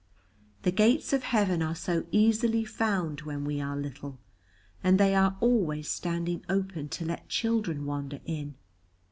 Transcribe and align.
The 0.63 0.71
gates 0.71 1.13
of 1.13 1.21
heaven 1.21 1.61
are 1.61 1.75
so 1.75 2.07
easily 2.11 2.65
found 2.65 3.21
when 3.21 3.45
we 3.45 3.61
are 3.61 3.77
little, 3.77 4.17
and 4.83 4.99
they 4.99 5.13
are 5.13 5.37
always 5.39 5.91
standing 5.91 6.43
open 6.49 6.89
to 6.89 7.05
let 7.05 7.29
children 7.29 7.85
wander 7.85 8.19
in. 8.25 8.55